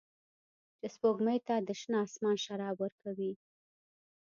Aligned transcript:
چې 0.79 0.87
سپوږمۍ 0.93 1.39
ته 1.47 1.55
د 1.67 1.69
شنه 1.81 1.99
اسمان 2.07 2.37
شراب 2.45 2.75
ورکوي 2.85 3.31